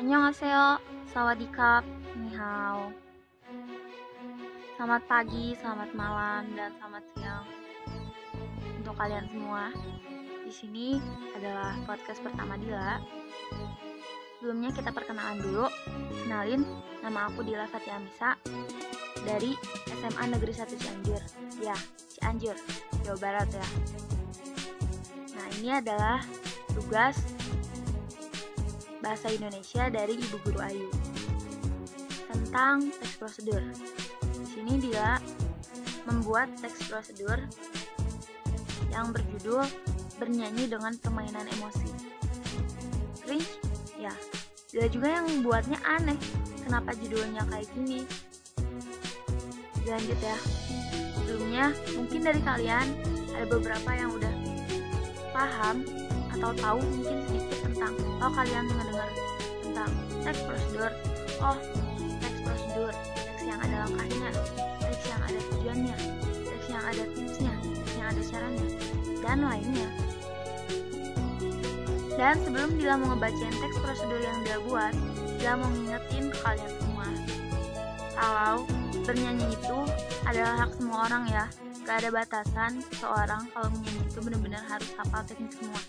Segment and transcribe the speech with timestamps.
[0.00, 0.80] Annyeonghaseyo,
[1.12, 1.84] sawadikap,
[2.16, 2.88] nihao.
[4.72, 7.44] Selamat pagi, selamat malam, dan selamat siang
[8.80, 9.68] untuk kalian semua.
[10.40, 10.96] Di sini
[11.36, 12.96] adalah podcast pertama Dila.
[14.40, 15.68] Sebelumnya kita perkenalan dulu.
[16.24, 16.64] Kenalin,
[17.04, 18.40] nama aku Dila Fatia Misa
[19.28, 19.52] dari
[20.00, 21.20] SMA Negeri 1 Cianjur.
[21.60, 21.76] Ya,
[22.16, 22.56] Cianjur,
[23.04, 23.68] Jawa Barat ya.
[25.36, 26.24] Nah, ini adalah
[26.72, 27.20] tugas
[29.00, 30.88] Bahasa Indonesia dari Ibu Guru Ayu
[32.30, 33.62] tentang teks prosedur.
[34.20, 35.18] Di sini dia
[36.04, 37.40] membuat teks prosedur
[38.90, 39.64] yang berjudul
[40.20, 41.88] Bernyanyi dengan Permainan Emosi.
[43.24, 43.48] Cringe?
[43.96, 44.12] Ya,
[44.68, 46.18] dia juga yang membuatnya aneh.
[46.66, 48.04] Kenapa judulnya kayak gini?
[49.88, 50.36] Lanjut ya.
[51.16, 51.64] Sebelumnya,
[51.96, 52.86] mungkin dari kalian
[53.34, 54.34] ada beberapa yang udah
[55.32, 55.86] paham
[56.40, 57.92] atau tahu mungkin sedikit tentang
[58.24, 59.08] oh kalian mendengar
[59.60, 59.92] tentang
[60.24, 60.88] teks prosedur.
[61.44, 61.56] Oh
[62.24, 64.32] teks prosedur teks yang ada langkahnya
[64.80, 65.96] teks yang ada tujuannya
[66.48, 68.66] teks yang ada tipsnya teks yang ada caranya
[69.20, 69.88] dan lainnya.
[72.16, 74.96] Dan sebelum Dila mau ngebacain teks prosedur yang dia buat
[75.36, 77.08] Dila mau ngingetin ke kalian semua.
[78.16, 78.64] Kalau
[79.04, 79.78] bernyanyi itu
[80.24, 81.44] adalah hak semua orang ya.
[81.84, 85.80] Gak ada batasan seseorang kalau menyanyi itu benar-benar harus hafal teknik semua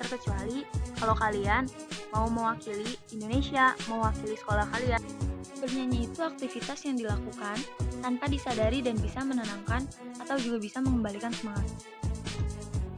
[0.00, 0.66] terkecuali
[0.98, 1.68] kalau kalian
[2.14, 5.02] mau mewakili Indonesia, mewakili sekolah kalian.
[5.58, 7.56] Bernyanyi itu aktivitas yang dilakukan
[8.04, 9.88] tanpa disadari dan bisa menenangkan
[10.20, 11.72] atau juga bisa mengembalikan semangat.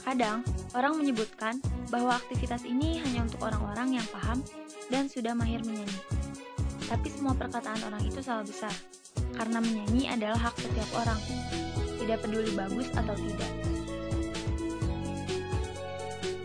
[0.02, 0.42] Kadang,
[0.74, 1.58] orang menyebutkan
[1.90, 4.42] bahwa aktivitas ini hanya untuk orang-orang yang paham
[4.90, 5.98] dan sudah mahir menyanyi.
[6.86, 8.70] Tapi semua perkataan orang itu salah besar,
[9.34, 11.18] karena menyanyi adalah hak setiap orang,
[11.98, 13.50] tidak peduli bagus atau tidak.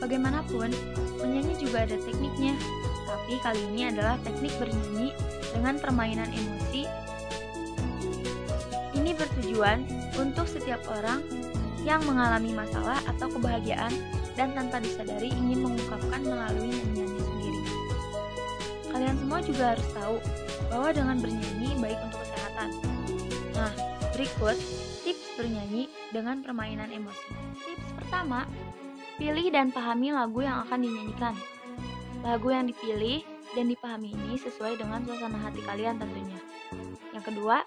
[0.02, 0.74] Bagaimanapun,
[1.22, 2.58] menyanyi juga ada tekniknya,
[3.06, 5.14] tapi kali ini adalah teknik bernyanyi
[5.54, 6.90] dengan permainan emosi.
[8.98, 9.86] Ini bertujuan
[10.18, 11.22] untuk setiap orang
[11.86, 13.94] yang mengalami masalah atau kebahagiaan
[14.34, 17.62] dan tanpa disadari ingin mengungkapkan melalui nyanyiannya sendiri.
[18.90, 20.18] Kalian semua juga harus tahu
[20.74, 22.70] bahwa dengan bernyanyi baik untuk kesehatan.
[23.54, 23.74] Nah,
[24.18, 24.58] berikut
[25.06, 27.30] tips bernyanyi dengan permainan emosi.
[27.66, 28.50] Tips pertama,
[29.22, 31.38] Pilih dan pahami lagu yang akan dinyanyikan.
[32.26, 33.22] Lagu yang dipilih
[33.54, 36.42] dan dipahami ini sesuai dengan suasana hati kalian tentunya.
[37.14, 37.62] Yang kedua,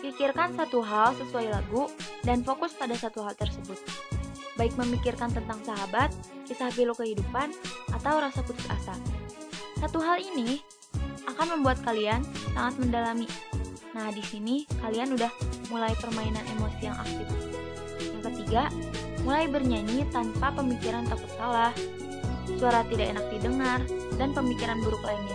[0.00, 1.92] pikirkan satu hal sesuai lagu
[2.24, 3.76] dan fokus pada satu hal tersebut.
[4.56, 6.16] Baik memikirkan tentang sahabat,
[6.48, 7.52] kisah pilu kehidupan,
[7.92, 8.96] atau rasa putus asa.
[9.76, 10.64] Satu hal ini
[11.28, 12.24] akan membuat kalian
[12.56, 13.28] sangat mendalami.
[13.92, 15.28] Nah, di sini kalian udah
[15.68, 17.28] mulai permainan emosi yang aktif.
[18.00, 18.72] Yang ketiga,
[19.26, 21.74] mulai bernyanyi tanpa pemikiran takut salah,
[22.62, 23.82] suara tidak enak didengar,
[24.14, 25.34] dan pemikiran buruk lainnya.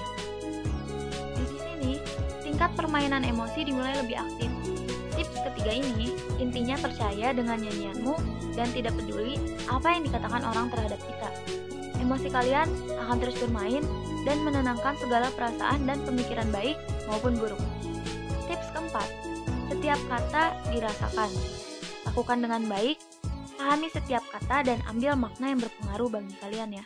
[1.36, 1.94] Di sini,
[2.40, 4.48] tingkat permainan emosi dimulai lebih aktif.
[5.12, 8.16] Tips ketiga ini intinya percaya dengan nyanyianmu
[8.56, 9.36] dan tidak peduli
[9.68, 11.30] apa yang dikatakan orang terhadap kita.
[12.00, 13.84] Emosi kalian akan terus bermain
[14.24, 16.80] dan menenangkan segala perasaan dan pemikiran baik
[17.12, 17.60] maupun buruk.
[18.48, 19.08] Tips keempat,
[19.68, 21.30] setiap kata dirasakan.
[22.08, 23.11] Lakukan dengan baik
[23.62, 26.86] Pahami setiap kata dan ambil makna yang berpengaruh bagi kalian ya.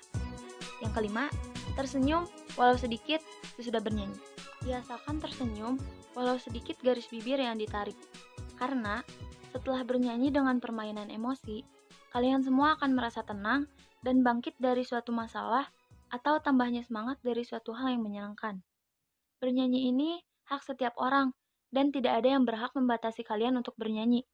[0.83, 1.31] Yang kelima,
[1.79, 2.27] tersenyum
[2.59, 3.23] walau sedikit
[3.55, 4.19] sesudah bernyanyi.
[4.59, 5.79] Biasakan tersenyum
[6.19, 7.95] walau sedikit garis bibir yang ditarik.
[8.59, 8.99] Karena
[9.55, 11.63] setelah bernyanyi dengan permainan emosi,
[12.11, 13.71] kalian semua akan merasa tenang
[14.03, 15.71] dan bangkit dari suatu masalah
[16.11, 18.59] atau tambahnya semangat dari suatu hal yang menyenangkan.
[19.39, 20.19] Bernyanyi ini
[20.51, 21.31] hak setiap orang
[21.71, 24.27] dan tidak ada yang berhak membatasi kalian untuk bernyanyi.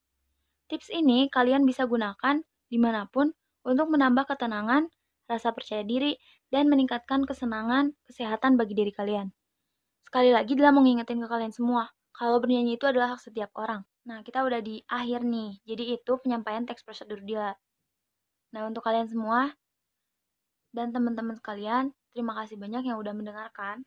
[0.71, 2.39] Tips ini kalian bisa gunakan
[2.71, 3.27] di mana pun
[3.67, 4.87] untuk menambah ketenangan,
[5.27, 6.15] rasa percaya diri,
[6.47, 9.35] dan meningkatkan kesenangan, kesehatan bagi diri kalian.
[10.07, 13.83] Sekali lagi dalam mengingetin ke kalian semua, kalau bernyanyi itu adalah hak setiap orang.
[14.07, 17.51] Nah, kita udah di akhir nih, jadi itu penyampaian teks prosedur dia.
[18.55, 19.51] Nah, untuk kalian semua
[20.71, 23.83] dan teman-teman sekalian, terima kasih banyak yang udah mendengarkan.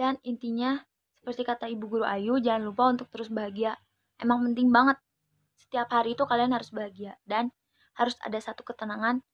[0.00, 0.80] Dan intinya,
[1.24, 3.80] seperti kata ibu guru Ayu, jangan lupa untuk terus bahagia.
[4.20, 5.00] Emang penting banget.
[5.56, 7.16] Setiap hari itu kalian harus bahagia.
[7.24, 7.48] Dan
[7.96, 9.24] harus ada satu ketenangan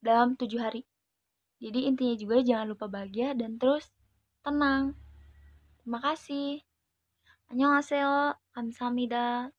[0.00, 0.88] dalam tujuh hari.
[1.60, 3.84] Jadi intinya juga jangan lupa bahagia dan terus
[4.40, 4.96] tenang.
[5.84, 6.64] Terima kasih.
[7.52, 8.40] Annyeonghaseyo.
[8.56, 9.52] Kamsahamnida.